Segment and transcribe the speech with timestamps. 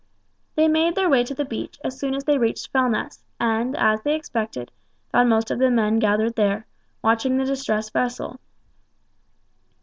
[0.55, 4.01] They made their way to the beach as soon as they reached Fellness, and, as
[4.01, 4.71] they expected,
[5.11, 6.65] found most of the men gathered there,
[7.03, 8.39] watching the distressed vessel.